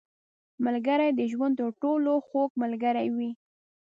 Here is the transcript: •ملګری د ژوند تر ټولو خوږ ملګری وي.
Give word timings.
•ملګری 0.65 1.09
د 1.13 1.21
ژوند 1.31 1.53
تر 1.59 1.69
ټولو 1.81 2.11
خوږ 2.27 2.49
ملګری 2.61 3.07
وي. 3.15 3.31